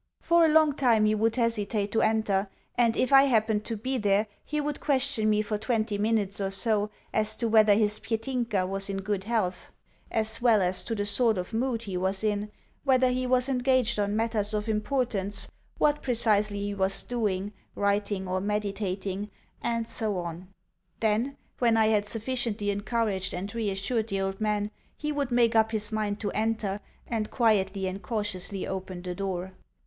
For 0.19 0.43
a 0.45 0.49
long 0.49 0.73
time 0.73 1.05
he 1.05 1.13
would 1.13 1.35
hesitate 1.35 1.91
to 1.91 2.01
enter, 2.01 2.49
and 2.73 2.97
if 2.97 3.13
I 3.13 3.25
happened 3.25 3.63
to 3.65 3.77
be 3.77 3.99
there 3.99 4.25
he 4.43 4.59
would 4.59 4.79
question 4.79 5.29
me 5.29 5.43
for 5.43 5.59
twenty 5.59 5.99
minutes 5.99 6.41
or 6.41 6.49
so 6.49 6.89
as 7.13 7.37
to 7.37 7.47
whether 7.47 7.75
his 7.75 7.99
Petinka 7.99 8.65
was 8.65 8.89
in 8.89 8.97
good 9.03 9.25
health, 9.25 9.69
as 10.09 10.41
well 10.41 10.59
as 10.59 10.83
to 10.85 10.95
the 10.95 11.05
sort 11.05 11.37
of 11.37 11.53
mood 11.53 11.83
he 11.83 11.97
was 11.97 12.23
in, 12.23 12.49
whether 12.83 13.09
he 13.11 13.27
was 13.27 13.47
engaged 13.47 13.99
on 13.99 14.15
matters 14.15 14.55
of 14.55 14.67
importance, 14.67 15.49
what 15.77 16.01
precisely 16.01 16.59
he 16.61 16.73
was 16.73 17.03
doing 17.03 17.53
(writing 17.75 18.27
or 18.27 18.41
meditating), 18.41 19.29
and 19.61 19.87
so 19.87 20.17
on. 20.17 20.47
Then, 20.99 21.37
when 21.59 21.77
I 21.77 21.89
had 21.89 22.07
sufficiently 22.07 22.71
encouraged 22.71 23.35
and 23.35 23.53
reassured 23.53 24.07
the 24.07 24.21
old 24.21 24.41
man, 24.41 24.71
he 24.97 25.11
would 25.11 25.29
make 25.31 25.55
up 25.55 25.69
his 25.71 25.91
mind 25.91 26.19
to 26.21 26.31
enter, 26.31 26.79
and 27.05 27.29
quietly 27.29 27.85
and 27.85 28.01
cautiously 28.01 28.65
open 28.65 29.03
the 29.03 29.13
door. 29.13 29.53